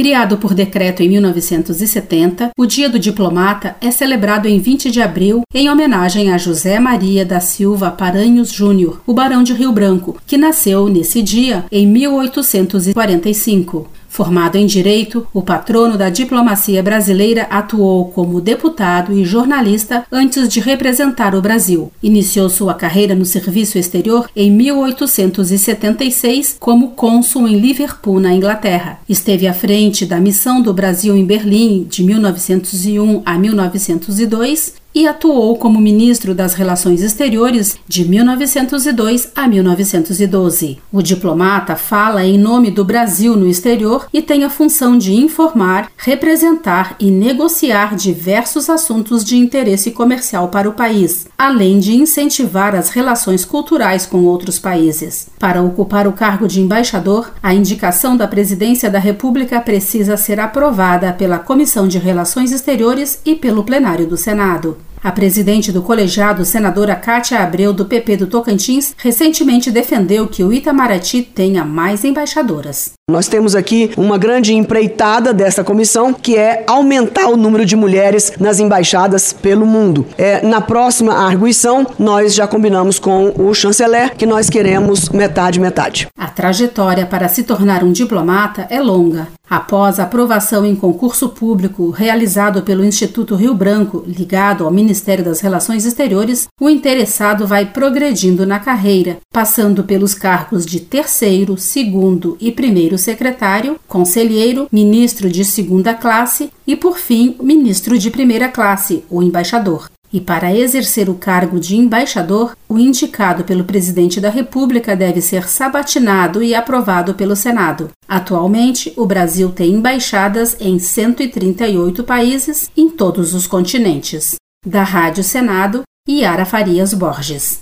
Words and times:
Criado 0.00 0.38
por 0.38 0.54
decreto 0.54 1.02
em 1.02 1.10
1970, 1.10 2.52
o 2.56 2.64
Dia 2.64 2.88
do 2.88 2.98
Diplomata 2.98 3.76
é 3.82 3.90
celebrado 3.90 4.48
em 4.48 4.58
20 4.58 4.90
de 4.90 5.02
abril 5.02 5.42
em 5.54 5.68
homenagem 5.68 6.32
a 6.32 6.38
José 6.38 6.80
Maria 6.80 7.22
da 7.22 7.38
Silva 7.38 7.90
Paranhos 7.90 8.50
Júnior, 8.50 9.02
o 9.06 9.12
Barão 9.12 9.42
de 9.42 9.52
Rio 9.52 9.70
Branco, 9.72 10.16
que 10.26 10.38
nasceu 10.38 10.88
nesse 10.88 11.20
dia 11.20 11.66
em 11.70 11.86
1845. 11.86 13.99
Formado 14.10 14.56
em 14.56 14.66
Direito, 14.66 15.24
o 15.32 15.40
patrono 15.40 15.96
da 15.96 16.10
diplomacia 16.10 16.82
brasileira 16.82 17.44
atuou 17.44 18.10
como 18.10 18.40
deputado 18.40 19.12
e 19.12 19.24
jornalista 19.24 20.04
antes 20.10 20.48
de 20.48 20.58
representar 20.58 21.32
o 21.32 21.40
Brasil. 21.40 21.92
Iniciou 22.02 22.50
sua 22.50 22.74
carreira 22.74 23.14
no 23.14 23.24
serviço 23.24 23.78
exterior 23.78 24.28
em 24.34 24.50
1876 24.50 26.56
como 26.58 26.90
cônsul 26.90 27.46
em 27.46 27.56
Liverpool, 27.56 28.18
na 28.18 28.34
Inglaterra. 28.34 28.98
Esteve 29.08 29.46
à 29.46 29.54
frente 29.54 30.04
da 30.04 30.18
missão 30.18 30.60
do 30.60 30.74
Brasil 30.74 31.16
em 31.16 31.24
Berlim 31.24 31.86
de 31.88 32.02
1901 32.02 33.22
a 33.24 33.38
1902 33.38 34.79
e 34.94 35.06
atuou 35.06 35.56
como 35.56 35.80
ministro 35.80 36.34
das 36.34 36.54
Relações 36.54 37.02
Exteriores 37.02 37.78
de 37.86 38.04
1902 38.04 39.30
a 39.34 39.46
1912. 39.46 40.78
O 40.92 41.02
diplomata 41.02 41.76
fala 41.76 42.24
em 42.24 42.38
nome 42.38 42.70
do 42.70 42.84
Brasil 42.84 43.36
no 43.36 43.48
exterior 43.48 44.06
e 44.12 44.20
tem 44.20 44.44
a 44.44 44.50
função 44.50 44.98
de 44.98 45.14
informar, 45.14 45.90
representar 45.96 46.96
e 46.98 47.10
negociar 47.10 47.94
diversos 47.94 48.68
assuntos 48.68 49.24
de 49.24 49.36
interesse 49.36 49.92
comercial 49.92 50.48
para 50.48 50.68
o 50.68 50.72
país, 50.72 51.26
além 51.38 51.78
de 51.78 51.94
incentivar 51.94 52.74
as 52.74 52.90
relações 52.90 53.44
culturais 53.44 54.06
com 54.06 54.24
outros 54.24 54.58
países. 54.58 55.28
Para 55.38 55.62
ocupar 55.62 56.06
o 56.06 56.12
cargo 56.12 56.48
de 56.48 56.60
embaixador, 56.60 57.32
a 57.42 57.54
indicação 57.54 58.16
da 58.16 58.26
Presidência 58.26 58.90
da 58.90 58.98
República 58.98 59.60
precisa 59.60 60.16
ser 60.16 60.40
aprovada 60.40 61.12
pela 61.12 61.38
Comissão 61.38 61.86
de 61.86 61.98
Relações 61.98 62.52
Exteriores 62.52 63.20
e 63.24 63.34
pelo 63.34 63.64
plenário 63.64 64.06
do 64.06 64.16
Senado. 64.16 64.76
A 65.02 65.10
presidente 65.10 65.72
do 65.72 65.80
colegiado, 65.80 66.44
senadora 66.44 66.94
Cátia 66.94 67.38
Abreu, 67.38 67.72
do 67.72 67.86
PP 67.86 68.18
do 68.18 68.26
Tocantins, 68.26 68.94
recentemente 68.98 69.70
defendeu 69.70 70.28
que 70.28 70.44
o 70.44 70.52
Itamaraty 70.52 71.22
tenha 71.22 71.64
mais 71.64 72.04
embaixadoras. 72.04 72.92
Nós 73.10 73.26
temos 73.26 73.54
aqui 73.54 73.90
uma 73.96 74.18
grande 74.18 74.54
empreitada 74.54 75.32
dessa 75.32 75.64
comissão, 75.64 76.12
que 76.12 76.36
é 76.36 76.64
aumentar 76.66 77.28
o 77.28 77.36
número 77.36 77.64
de 77.64 77.74
mulheres 77.74 78.34
nas 78.38 78.60
embaixadas 78.60 79.32
pelo 79.32 79.64
mundo. 79.64 80.06
É, 80.18 80.46
na 80.46 80.60
próxima 80.60 81.14
arguição, 81.14 81.86
nós 81.98 82.34
já 82.34 82.46
combinamos 82.46 82.98
com 82.98 83.32
o 83.36 83.54
chanceler 83.54 84.14
que 84.14 84.26
nós 84.26 84.50
queremos 84.50 85.08
metade-metade. 85.08 86.08
A 86.16 86.26
trajetória 86.28 87.06
para 87.06 87.26
se 87.26 87.42
tornar 87.42 87.82
um 87.82 87.90
diplomata 87.90 88.66
é 88.70 88.78
longa. 88.80 89.28
Após 89.50 89.98
a 89.98 90.04
aprovação 90.04 90.64
em 90.64 90.76
concurso 90.76 91.28
público 91.30 91.90
realizado 91.90 92.62
pelo 92.62 92.84
Instituto 92.84 93.34
Rio 93.34 93.52
Branco, 93.52 94.04
ligado 94.06 94.64
ao 94.64 94.70
Ministério 94.70 95.24
das 95.24 95.40
Relações 95.40 95.84
Exteriores, 95.84 96.46
o 96.60 96.70
interessado 96.70 97.48
vai 97.48 97.66
progredindo 97.66 98.46
na 98.46 98.60
carreira, 98.60 99.16
passando 99.32 99.82
pelos 99.82 100.14
cargos 100.14 100.64
de 100.64 100.78
terceiro, 100.78 101.58
segundo 101.58 102.36
e 102.40 102.52
primeiro 102.52 102.96
secretário, 102.96 103.76
conselheiro, 103.88 104.68
ministro 104.70 105.28
de 105.28 105.44
segunda 105.44 105.94
classe 105.94 106.52
e, 106.64 106.76
por 106.76 106.96
fim, 106.96 107.34
ministro 107.42 107.98
de 107.98 108.08
primeira 108.08 108.48
classe, 108.48 109.02
o 109.10 109.20
embaixador. 109.20 109.90
E 110.12 110.20
para 110.20 110.54
exercer 110.54 111.08
o 111.08 111.14
cargo 111.14 111.60
de 111.60 111.76
embaixador, 111.76 112.56
o 112.68 112.78
indicado 112.78 113.44
pelo 113.44 113.64
presidente 113.64 114.20
da 114.20 114.28
República 114.28 114.96
deve 114.96 115.20
ser 115.20 115.48
sabatinado 115.48 116.42
e 116.42 116.54
aprovado 116.54 117.14
pelo 117.14 117.36
Senado. 117.36 117.90
Atualmente, 118.08 118.92
o 118.96 119.06
Brasil 119.06 119.50
tem 119.50 119.74
embaixadas 119.74 120.56
em 120.60 120.78
138 120.78 122.04
países 122.04 122.70
em 122.76 122.90
todos 122.90 123.34
os 123.34 123.46
continentes. 123.46 124.34
Da 124.66 124.82
Rádio 124.82 125.24
Senado, 125.24 125.82
Yara 126.08 126.44
Farias 126.44 126.92
Borges. 126.92 127.58